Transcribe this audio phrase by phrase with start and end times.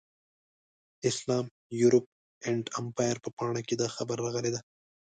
[1.09, 1.45] اسلام،
[1.79, 2.05] یورپ
[2.45, 4.61] اینډ امپایر په پاڼه کې دا خبره راغلې ده.